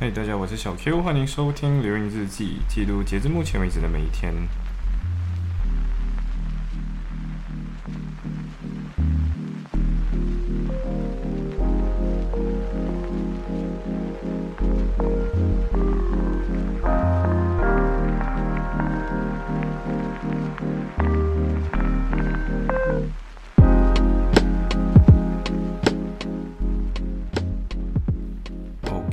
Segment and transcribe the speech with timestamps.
[0.00, 4.32] 嗨，大家，我是小 Q，欢迎收听流云日记，记录截至目前为止的每一天。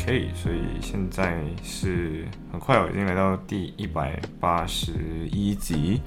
[0.07, 4.93] OK，所以现在是很快哦，已经来到第一百八十
[5.33, 6.01] 一集。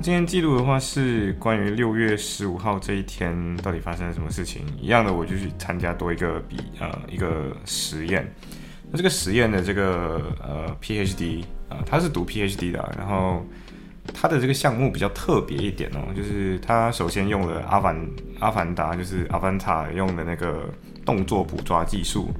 [0.00, 4.64] 今天记录的话是关于六月十五号这一天到底发生了什么事情。
[4.80, 8.32] 一样的，我就去参加多一个比呃一个实验。
[8.92, 13.44] 那这个实验的这个呃 PhD 啊，他是读 PhD 的，然后
[14.12, 17.96] 他的这个项目比较特别一点哦，就是他首先用了阿凡
[18.40, 20.68] 阿凡达，就是阿凡达用的那个
[21.04, 22.30] 动作捕抓技术。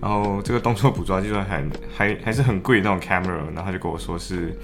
[0.00, 4.56] 然后这个动作捕捉技术还 还还是很贵那种 camera，然后他就跟我说是，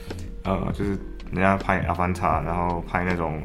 [0.44, 0.91] 呃，就是
[1.33, 3.42] 人家拍阿凡达，然后拍那种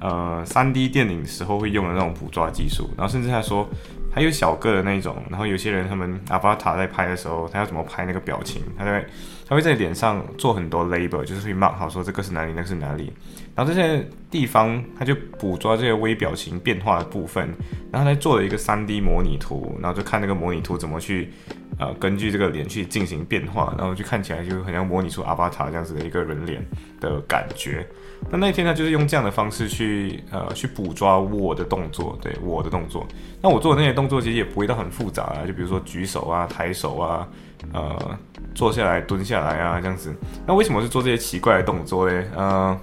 [0.00, 3.66] 呃三 D 电影时候会用的那种捕捉技术，然后甚至他说
[4.14, 9.04] 还有小个的那种，然后有些人他们阿巴塔在拍的时候，他要怎么拍那个表情，他在
[9.46, 13.12] 他会在脸上做很多 label，就是会 mark 好说这个是哪里，那个是哪里。
[13.56, 17.48] 然后这些地方，他就捕捉这些微表情变化的部分，
[17.90, 21.32] 然后他做了一个 3D 模拟图，然后就看那个模拟图怎么去，
[21.78, 26.64] 呃，根据这个脸去进行变化，然后就看起来就很像模拟出阿巴塔这样子的一个人脸
[27.00, 27.86] 的感觉。
[28.30, 33.06] 那那一天呢就是用这样的方式去，呃，去捕捉我的动作，对我的动作。
[33.42, 37.28] 那我做的那些动作其实也不会到很复杂啊，就比如说举手啊、抬手啊，
[37.72, 38.18] 呃，
[38.54, 40.14] 坐下来、蹲下来啊这样子。
[40.46, 42.26] 那为什么是做这些奇怪的动作嘞？
[42.34, 42.78] 呃。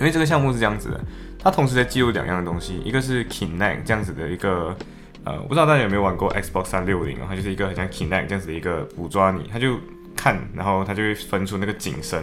[0.00, 1.00] 为这个项目是这样子的，
[1.38, 4.76] 它同时在记录两样东西，一个是 Kinect 这样子的一个，
[5.24, 7.26] 呃，不知道大家有没有玩过 Xbox 三六零啊？
[7.28, 9.78] 它就是一个很像 Kinect 这样子的一个捕捉你，它就
[10.16, 12.22] 看，然后它就会分出那个景深，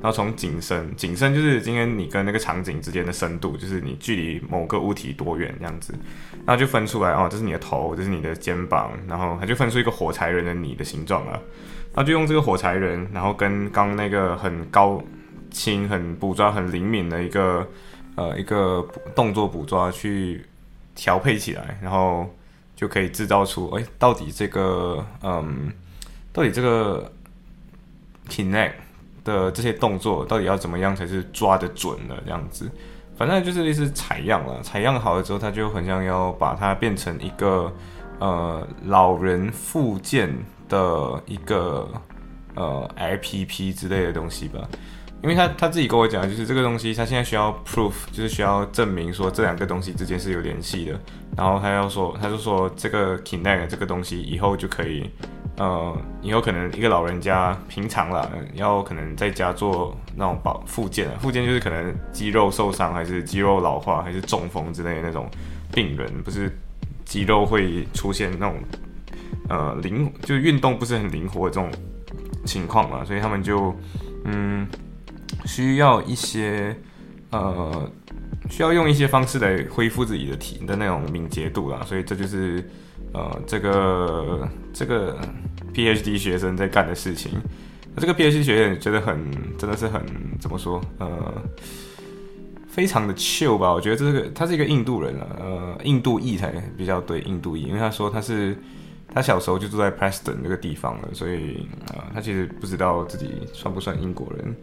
[0.00, 5.94] 然后从景深，景深就是今天你跟那个场景之间的深度，就是你距离某个物体多远这样子，
[6.44, 11.32] 然后就分出来哦，这是你的头，这是你的肩膀，然后它就分出一个火柴人的你的形状了，
[11.94, 15.02] 然后就用这个火柴人，然后跟刚那个很高。
[15.52, 17.66] 清很捕捉很灵敏的一个
[18.14, 18.86] 呃一个
[19.16, 20.46] 动作捕捉去
[20.94, 22.24] 调配起来，然后
[22.80, 25.70] 就可以制造出哎到底这个嗯
[26.32, 27.12] 到底这个
[28.26, 28.72] connect
[29.22, 32.70] 的这些动作到底要怎么样才是抓得准的这样子，
[33.18, 37.70] 反正就是类似采样了，采样好了之后，它就很像要把它变成一个
[38.18, 40.34] 呃老人附件
[40.70, 41.86] 的一个
[42.54, 44.66] 呃 APP 之类的东西吧。
[45.22, 50.98] 因为他他自己跟我讲，就是这个东西，他现在需要 proof，就是需要证明说这两个东西之间是有联系的。
[51.36, 55.08] 然后他要说，他就说这个 Kinect 这个东西以后就可以，
[55.58, 65.30] 呃，以后可能一个老人家平常了，要可能在家做那种保附件，附件就是可能肌肉受伤，还是肌肉老化，还是中风之类的那种
[65.70, 66.50] 病人，不是
[67.04, 68.56] 肌肉会出现那种
[69.50, 71.70] 呃灵，就是运动不是很灵活的这种
[72.46, 73.74] 情况嘛，所以他们就
[74.24, 74.66] 嗯。
[75.44, 76.76] 需要一些，
[77.30, 77.90] 呃，
[78.48, 82.68] 需要用一些方式来恢复自己的体的那种敏捷度啦，所以这就是，
[83.12, 85.18] 呃，这个这个
[85.72, 87.32] PhD 学生在干的事情。
[87.94, 89.18] 那这个 PhD 学生觉得很，
[89.58, 90.00] 真的是很
[90.40, 91.42] 怎么说，呃，
[92.68, 93.72] 非常的 chill 吧？
[93.72, 98.56] 我觉得这个他是一个印度人啊，呃，印度裔才比较对，印度裔，因为他说他是
[99.12, 104.54] 他小时候就住在 Preston 那个地方了，所以啊，他其实不知道自己算不算英国人。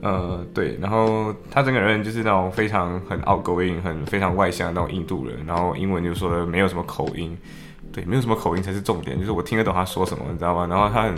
[0.00, 7.36] 呃，对，然后他整个人就是那种非常很 outgoing、很非常外向的那种印度人，然后英文就说的没有什么口音，
[7.90, 10.66] 对，没有什么口音才是重点，就是我听得懂他说什么，你知道吗？
[10.66, 11.14] 然后他很，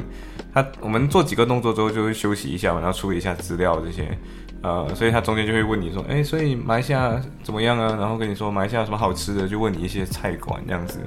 [0.55, 4.17] 他我们做几个动作之后就会休息一下嘛，然后处理一下资料这些。
[4.63, 7.97] 呃，所以他中间就会问你说，哎，所以马来西亚怎么样啊？
[8.01, 10.99] 然后跟你说马来西亚什么好吃的，就问你一些菜馆这样子。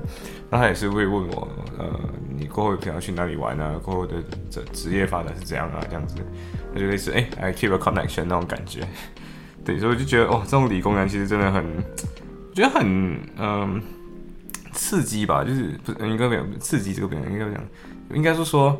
[0.49, 1.85] 那他也是会问我，呃，
[2.37, 3.75] 你过后想要去哪里玩啊？
[3.83, 4.15] 过后的
[4.49, 5.79] 职职业发展是怎样啊？
[5.89, 6.15] 这样子，
[6.73, 8.87] 他就类似哎，I keep a connection 那种感觉。
[9.65, 11.65] 对，所以我就觉得，哦，这种理工男其实真的很，
[12.53, 13.81] 觉得很嗯
[14.71, 15.43] 刺激吧？
[15.43, 17.63] 就是不是应该讲刺激这个表，应该讲，
[18.13, 18.79] 应该是说。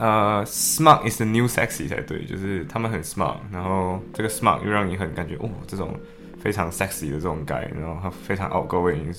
[0.00, 5.92] 呃，smart is the new sexy 才对，就是他们很 smart，然后这个 smart 又让你很感觉哦，这种
[6.40, 9.12] 非常 sexy 的这种感，然后非常 outgoing，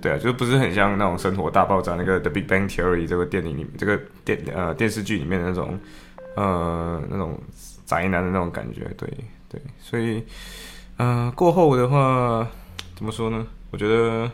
[0.00, 5.78] 对啊，就不是很像那种生活大爆炸那个 The Big Bang Theory 这个电影里面这个电呃电视剧里面的那种
[6.34, 7.40] 呃那种
[7.86, 9.08] 宅男的那种感觉，对
[9.48, 10.24] 对，所以
[10.96, 12.44] 呃过后的话
[12.96, 13.46] 怎么说呢？
[13.70, 14.28] 我觉得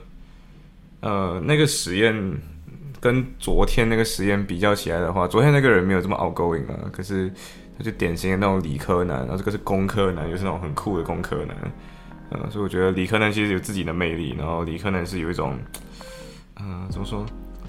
[1.01, 2.41] 呃那个实验。
[3.01, 7.33] 跟昨天那个实验比较起来的话，昨天那个人没有这么 outgoing 啊，可是
[7.77, 11.57] 他就典型的那种理科男，然后这个是工科男，又是那种很酷的工科男，
[12.31, 15.57] 嗯，所以我觉得理科男其实有自己的魅力，然后理科男是有一种，
[16.61, 17.25] 嗯，怎么说？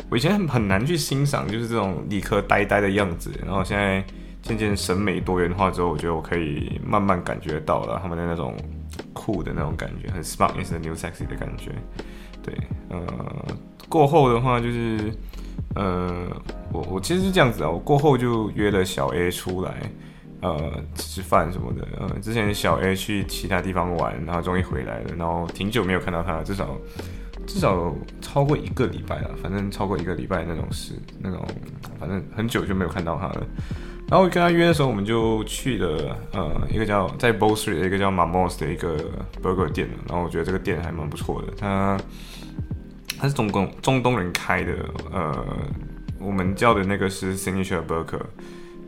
[0.09, 4.03] 我以前很很难去欣赏，就是这种理科呆呆的样子，然后现在
[4.41, 8.55] 渐渐审美多元化之后，我觉得我可以慢慢感觉到了他们的那种
[9.13, 11.71] 酷的那种感觉，很 smart 也是 new sexy 的感觉。
[12.41, 12.55] 对，
[12.89, 13.05] 呃，
[13.89, 15.11] 过后的话就是，
[15.75, 16.27] 呃，
[16.71, 19.73] 我我其实是这样子啊，我过后就约了小 A 出来，
[20.41, 21.85] 呃，吃饭什么的。
[21.99, 26.77] 呃，之前小 A 去其他地方玩，然后终于回来了，然后挺久没有看到他，至少。
[27.47, 27.91] 至少
[28.21, 31.43] 超过一个礼拜了，反正超过一个礼拜那种事，那种
[31.99, 33.47] 反正很久就没有看到他了。
[34.07, 38.95] 然后跟他约的时候，我们就去了呃一个叫在 b o s t r e e t 的一个叫 Mamos 的一个
[39.41, 39.89] burger 店。
[40.07, 41.97] 然后我觉得这个店还蛮不错的，它
[43.19, 44.73] 它是中东中东人开的，
[45.11, 45.45] 呃，
[46.19, 48.21] 我们叫的那个是 Signature Burger，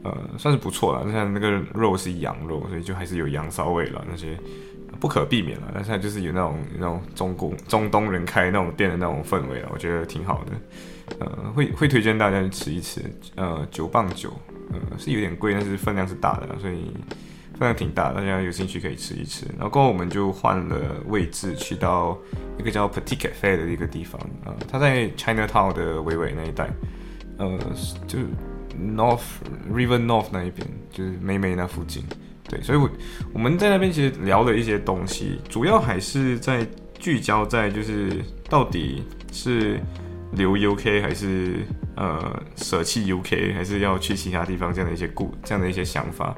[0.03, 1.11] 呃，算是不错了。
[1.11, 4.37] 像那个肉是羊肉，所以就还是有羊骚味了那些。
[4.99, 10.51] 不可避免了，但是它就是有那种那种中国中东人开那种店的那种氛围了，我觉得挺好的。
[11.19, 13.01] 呃，会会推荐大家去吃一吃。
[13.35, 14.31] 呃，九磅九，
[14.71, 16.91] 呃，是有点贵，但是分量是大的，所以
[17.51, 19.45] 分量挺大，大家有兴趣可以吃一吃。
[19.57, 22.17] 然后过后我们就换了位置，去到
[22.57, 24.19] 一个叫 Petit Cafe 的一个地方。
[24.45, 26.69] 呃，它在 China Town 的维维那一带，
[27.37, 27.59] 呃，
[28.07, 28.19] 就
[28.79, 29.21] North
[29.71, 32.03] River North 那一边，就是美美那附近。
[32.49, 32.89] 对，所以，我
[33.33, 36.67] 我们在那边其实聊了一些东西，主要还是在
[36.99, 39.79] 聚焦在就是到底是
[40.33, 41.59] 留 UK 还是
[41.95, 46.35] 呃舍弃 UK，还是要去其他地方这样的一些故这样的一些想法。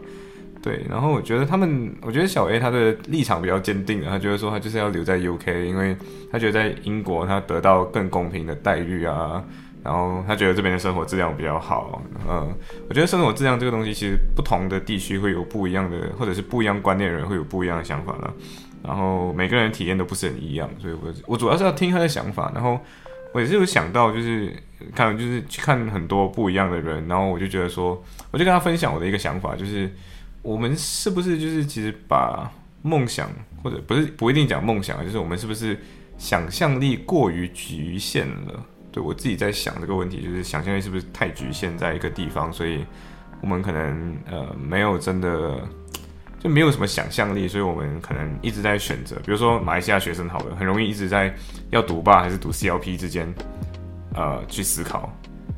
[0.64, 5.96] 对，然后我觉得他们，我觉得小 A 他的立场比较坚定的，他觉得说他就是要留在 UK，因为
[6.32, 9.44] 他觉得在英国他得到更公平的待遇啊。
[9.84, 12.50] 然后他觉得这边的生活质量比较好，嗯，
[12.88, 18.34] 我觉得生活质量这个东西，其实不同的地区会有不一样的，或者是不一样观念的人会有不一样的想法了。
[18.82, 22.50] 然后每个人体验都不是很一样，所以我我主要是要听他的想法。
[22.56, 22.80] 然后
[23.34, 24.54] 我也是有想到，就是
[24.96, 28.02] 看就是去看很多不一样的人，然后我就觉得说，
[28.32, 29.92] 我就跟他分享我的一个想法，就是
[30.44, 32.52] 我们是不是就是其实把
[32.84, 33.32] 梦想
[33.64, 35.80] 或者不是不一定讲梦想，就是我们是不是
[36.18, 38.64] 想象力过于局限了。
[38.92, 42.86] 对我自己在想这个问题，就是想象力是不是太局限在一个地方，所以
[43.42, 45.60] 我们可能呃没有真的
[46.40, 51.34] 就没有什么想象力，所以我们可能一直在选择，比如说马来西亚学生好了，很容易一直在
[51.72, 53.34] 要读吧还是读 CLP 之间
[54.14, 55.12] 呃去思考，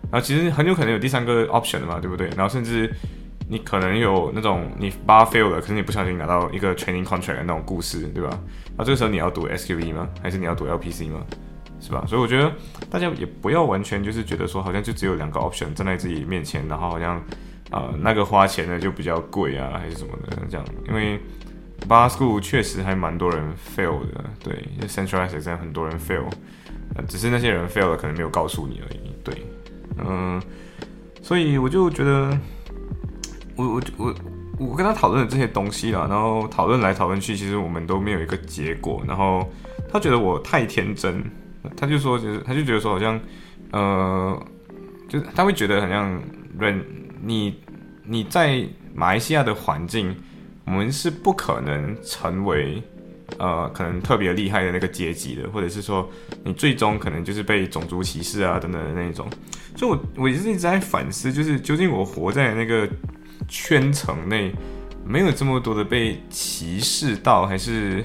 [0.10, 2.30] 然后其实很有可能有第三个 option 的嘛，对不对？
[2.38, 2.90] 然后甚至
[3.48, 8.40] 你可能有那种你八 fail 了，可是你不小心拿到一个 training contract 的那种故事，对吧？
[8.78, 10.08] 那这个时候你要读 SQE 吗？
[10.22, 11.22] 还是你要读 LPC 吗？
[11.80, 12.04] 是吧？
[12.08, 12.52] 所以我觉得
[12.90, 17.22] 大家也不要完全就是觉得说，好像就只有两个 option 站在自己面前，然后好像
[17.70, 20.66] 啊那个花钱的就比较贵啊，还是什么的这样。
[20.88, 21.20] 因为
[21.88, 26.26] bar school 确实还蛮多人 fail 的，对，centralized exam 很多人 fail，
[26.96, 29.00] 呃，只是那些人 fail 了可能没有告诉你而已。
[29.24, 29.46] 对，
[29.98, 30.42] 嗯，
[31.22, 32.36] 所以我就觉得，
[33.56, 34.16] 我我我
[34.60, 39.04] 我跟他讨论的这些东西啦，然后讨论来讨论去，其实我们都没有一个结果。
[39.08, 39.50] 然后
[39.92, 41.24] 他觉得我太天真。
[41.76, 43.20] 他就说，就是他就觉得说，好像，
[43.72, 44.46] 呃，
[45.10, 46.22] 就是他会觉得好像
[46.60, 46.80] 人，
[47.24, 47.60] 你
[48.04, 50.16] 你在马来西亚的环境，
[50.66, 52.80] 我们是不可能成为
[53.40, 56.08] 呃可能特别厉害的那个阶级的，或者是说
[56.44, 59.28] 你最终可能就是被种族歧视啊等等的那种。
[59.76, 62.88] 所以，我我一直在反思，就是究竟我活在那个
[63.48, 64.54] 圈层内，
[65.06, 68.04] 没有这么多的被歧视到，还是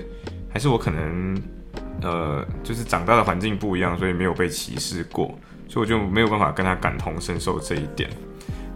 [0.52, 1.40] 还是我可能。
[2.02, 8.08] 呃，就是长大的环境不一样，所以没有被歧视过，所以我就没有办法跟他感同身受这一点。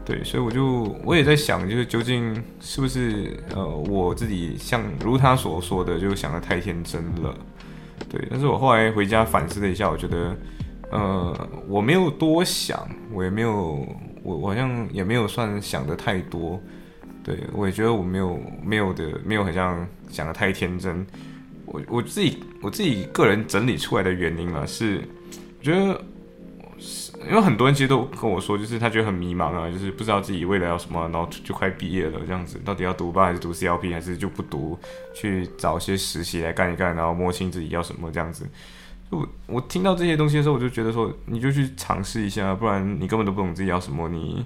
[0.04, 7.34] 对，所以我就我也在想，就是究竟是不是呃我自己像如他所说的，就想的太天真了。
[8.10, 10.36] 对，但是我后来回家反思了一下，我觉得
[10.90, 13.88] 呃我没有多想，我也没有
[14.24, 16.60] 我好像也没有算想的太多。
[17.22, 21.06] 对我也觉得我没有没有的没有好像想的太天真。
[21.64, 25.00] 我我自己我自己个人整理出来的原因啊，是
[25.58, 26.04] 我觉得，
[27.26, 34.78] 因为很多人其实都跟我说，就是他觉得很迷茫啊，就是不知道自己未来要什么，然后就快毕业了这样子，到底要读吧还是读 CLP，还是就不读，
[35.14, 38.46] 去找些实习来干一干，然后摸清自己要什么这样子。
[39.10, 44.44] 我我听到这些东西的时候，我就觉得说，你就去尝试一下，不然你根本都不懂自己要什么，你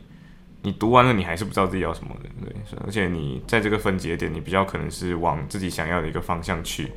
[0.63, 6.91] 你读完了你还是不知道自己要什么的，对，而且你在这个分节点，你比较可能是往自己想要的一个方向去。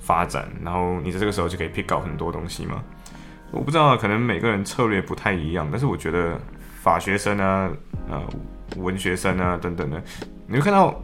[0.00, 2.82] 发展，然后你在这个时候就可以 pick 搞很多东西嘛。
[3.50, 6.40] 我不知道，可能每个人策略不太一样，但是我觉得
[6.80, 7.70] 法学生啊，
[8.08, 8.22] 呃，
[8.76, 10.02] 文学生啊等等的，
[10.46, 11.02] 你会看到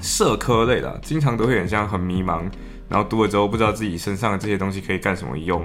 [0.00, 2.44] 社科类的，经常都会很像很迷茫，
[2.90, 5.64] 然后读了之后不知道自己身上的这些东西可以干什么用。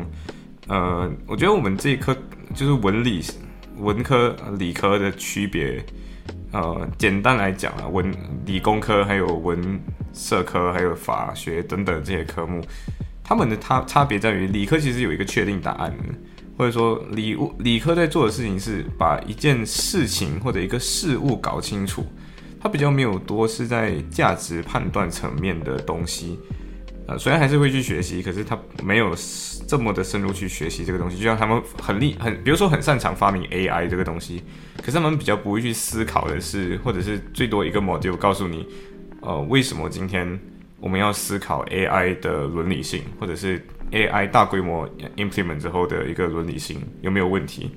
[0.68, 2.16] 呃，我觉得我们这一科
[2.54, 3.22] 就是文理
[3.78, 5.84] 文科理科的区别，
[6.52, 8.14] 呃，简单来讲啊，文
[8.46, 9.80] 理工科还有文
[10.14, 12.64] 社科还有法学等等这些科目。
[13.24, 15.92] 他们的差差别在于，理科其实有一个确定答案，
[16.56, 22.06] 或者说理物理科在做的事情是把一件事情或者一个事物搞清楚，
[22.62, 26.40] 它比较没有多是在价值判断层面的东西，
[27.08, 29.16] 呃，虽然还是会去学习，可是他没有
[29.68, 34.44] 这么的深入去学习这个东西，就像他们很厉很，比如说很擅长发明 AI 这个东西，
[34.78, 38.68] 可是他们比较不会去思考的是，或者是最多一个 module 告诉你，
[39.22, 40.40] 呃，为什么今天。
[40.78, 47.72] 我们要思考 AI 的伦理性，或者是 AI 大规模 implement 之后的一个伦理性有没有问题？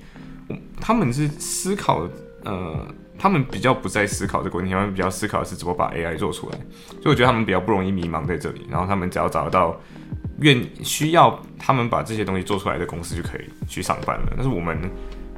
[0.79, 2.07] 他们是思考，
[2.43, 2.85] 呃，
[3.19, 6.57] 他们比较不在思考这个问题，他们比较思考的是怎么把 AI 做出来。
[6.87, 8.65] 所以我觉得他们比较不容易迷茫在这里。
[8.71, 9.79] 然后他们只要找到
[10.39, 14.33] 愿需要他们把这些东西做出来的公司就可以去上班了。
[14.35, 14.89] 但是我们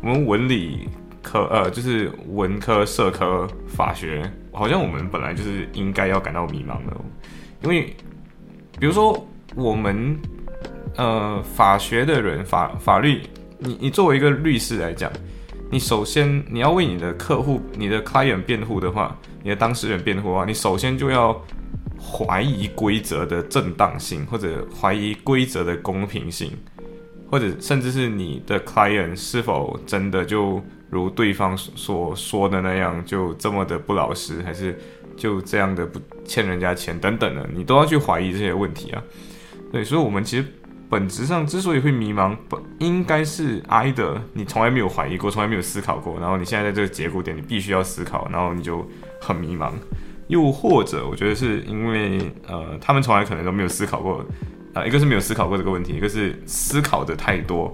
[0.01, 0.87] 我们文理
[1.23, 6.95] 科呃，就是文科、社科、法学，好像我们本来就是应该要感到迷茫的。
[7.63, 7.95] 因为，
[8.79, 10.17] 比如说我们，
[10.97, 13.21] 呃，法学的人，法法律，
[13.59, 15.11] 你你作为一个律师来讲，
[15.71, 21.41] 你首先你要为你的客户、你的 client 辩护的话，你的当事人辩护的话，你首先就要
[21.97, 26.51] 怀疑规则的正当性，或者怀疑规则的公平性，
[27.29, 34.77] 或者甚至是你的 client 是否真的就如对方所说的那样，就这么的不老实，还是？
[35.17, 39.03] 就这样的不欠人家钱等等的，你都要去怀疑这些问题啊。
[39.71, 40.45] 对，所以，我们其实
[40.91, 48.85] 本质上之所以会迷茫，本应该是挨的，你从来没有怀疑过，从来没有思考过，然后你现在在这个节骨点，你必须要思考，然后你就
[49.21, 49.71] 很迷茫。
[50.27, 54.25] 又或者，我觉得是因为呃，他们从来可能都没有思考过，
[54.73, 57.73] 啊，一个是没有思考过这个问题，一个是思考的太多。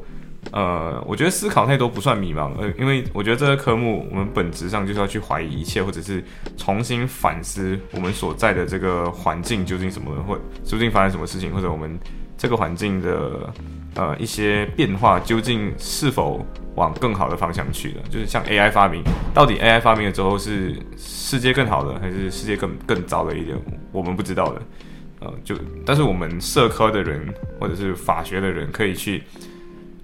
[0.51, 6.23] 呃，我觉得思考太多不算迷茫，呃，因为我觉得这个科目我们本质上就是要去怀疑一切，或者是
[6.55, 11.99] 重新反思我们所在的这个环境究竟什么，或究竟发生什么事情，或者我们
[12.37, 13.53] 这个环境的
[13.95, 17.95] 呃一些变化究竟是否往更好的方向去了。
[18.09, 23.57] 就是像 AI 发明，到底 AI 发明了之后是世界更好的，还是世界更更糟了一点，
[23.91, 24.61] 我们不知道的。
[25.19, 27.27] 呃，就但是我们社科的人
[27.59, 29.23] 或者是法学的人可以去。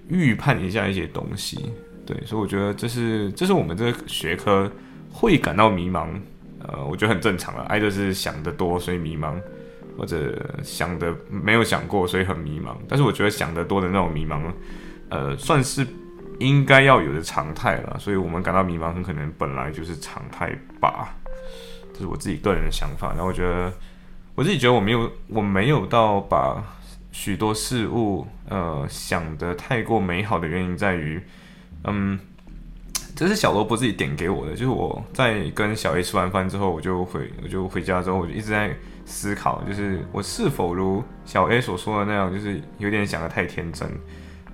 [0.08, 1.72] 预判一下一些东西，
[2.04, 4.70] 对，所以我觉得这是这是我们这个学科
[5.10, 6.08] 会感到迷茫，
[6.60, 7.62] 呃，我觉得很正常了。
[7.64, 9.34] 爱就是想得多，所以迷茫，
[9.96, 12.76] 或者想的没有想过，所以很迷茫。
[12.86, 14.42] 但是我觉得想得多的那种迷茫，
[15.08, 15.86] 呃，算是
[16.38, 17.96] 应该要有的常态了。
[17.98, 21.16] 所以我们感到迷茫，很可能本来就是常态吧。
[21.94, 23.08] 这是我自己个人的想法。
[23.14, 23.72] 然后我觉得
[24.34, 26.62] 我自己觉得我没有我没有到把。
[27.14, 31.22] 许多事物，呃，想的太过美好的原因在于，
[31.84, 32.18] 嗯，
[33.14, 34.50] 这是小萝卜自己点给我的。
[34.50, 38.74] 就是我在跟小 A 吃完饭之后，我就回，我就回家之后，我就一直在
[39.06, 43.88] 思考，就是我是否如小 A 所说的那样，就是有点想的太天真，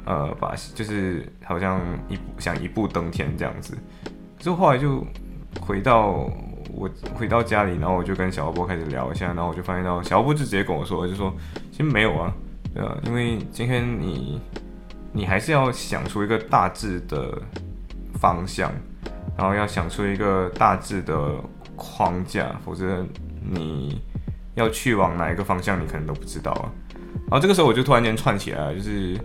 [0.05, 3.75] 呃，把就是好像一想一步登天这样子。
[4.39, 5.03] 之后后来就
[5.63, 6.31] 回到
[6.75, 11.35] 我回到家里，然后我就跟小萝卜开始聊一下，然后我就发现到小萝卜就直接跟我说，就说
[11.71, 12.31] 其实没有啊。
[12.73, 14.41] 对啊，因为今天你，
[15.13, 17.37] 你还是要想出一个大致的
[18.21, 18.73] 方向，
[19.37, 21.35] 然后要想出一个大致的
[21.75, 23.05] 框架，否则
[23.43, 24.01] 你
[24.55, 26.71] 要去往哪一个方向，你可能都不知道啊。
[27.29, 29.19] 然后这个时候我就突然间串起来，就是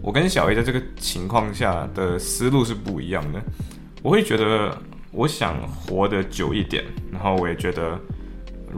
[0.00, 3.42] 我跟小 A 在这个情况下的思路是不一样的。
[4.00, 4.76] 我会觉得
[5.10, 7.98] 我想活得久一点，然后我也觉得。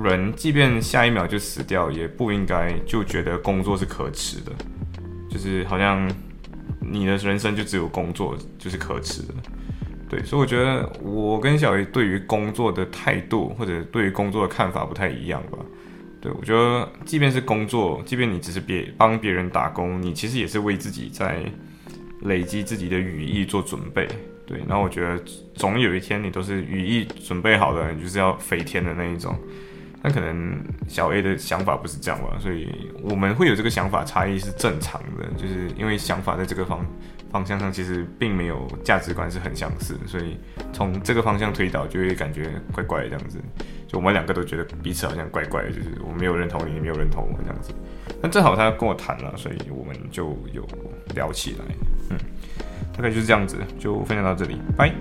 [0.02, 4.52] 人即便下一秒就死掉，也不应该就觉得工作是可耻的，
[5.30, 6.10] 就是好像
[6.80, 9.34] 你的人生就只有工作就是可耻的，
[10.08, 15.58] 对，所以我觉得我跟小鱼对于工作的态度或者对于工作的看法不太一样吧。
[16.20, 21.44] 对我觉得，即便是工作，即便你只是别帮别人打工，你其实也是为自己在
[22.22, 24.08] 累积自己的羽翼做准备。
[24.46, 25.22] 对，然后我觉得
[25.54, 29.38] 总有一天你都是羽翼准备好的，你就是要飞天的那一种。
[30.06, 36.84] 那可能小 A 的想法不是这样吧，所以我们会有这个想法差异是正常的，就是因为想法在这个方
[37.32, 40.36] 方向上其实并没有价值观是很相似，所以
[40.74, 43.38] 从这个方向推导就会感觉怪怪的这样子。
[43.86, 47.72] 就我们两个都觉得彼此好像怪怪的，就是我没有认同你，你没有认同我这样子。
[48.20, 50.68] 那正好他跟我谈了，所以我们就有
[51.14, 51.64] 聊起来。
[52.10, 52.18] 嗯，
[52.94, 54.92] 大概就是这样子，就分享到这里，拜。